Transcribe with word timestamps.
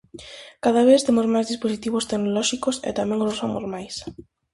Cada 0.65 0.81
vez 0.89 0.99
temos 1.07 1.27
máis 1.33 1.47
dispositivos 1.51 2.07
tecnolóxicos 2.11 2.75
e 2.89 2.91
tamén 2.99 3.19
os 3.25 3.31
usamos 3.35 3.63
máis. 3.73 3.95